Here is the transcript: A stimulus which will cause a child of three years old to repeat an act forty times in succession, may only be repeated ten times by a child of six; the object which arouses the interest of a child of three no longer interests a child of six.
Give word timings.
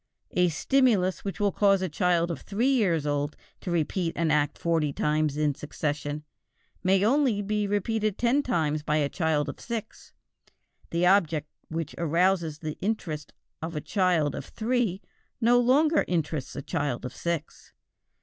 A 0.31 0.49
stimulus 0.49 1.23
which 1.23 1.39
will 1.39 1.51
cause 1.51 1.83
a 1.83 1.87
child 1.87 2.31
of 2.31 2.41
three 2.41 2.73
years 2.73 3.05
old 3.05 3.35
to 3.59 3.69
repeat 3.69 4.13
an 4.15 4.31
act 4.31 4.57
forty 4.57 4.91
times 4.91 5.37
in 5.37 5.53
succession, 5.53 6.23
may 6.83 7.05
only 7.05 7.43
be 7.43 7.67
repeated 7.67 8.17
ten 8.17 8.41
times 8.41 8.81
by 8.81 8.95
a 8.97 9.09
child 9.09 9.47
of 9.47 9.59
six; 9.59 10.11
the 10.89 11.05
object 11.05 11.47
which 11.69 11.93
arouses 11.99 12.57
the 12.57 12.79
interest 12.81 13.31
of 13.61 13.75
a 13.75 13.79
child 13.79 14.33
of 14.33 14.45
three 14.45 15.03
no 15.39 15.59
longer 15.59 16.03
interests 16.07 16.55
a 16.55 16.63
child 16.63 17.05
of 17.05 17.13
six. 17.15 17.71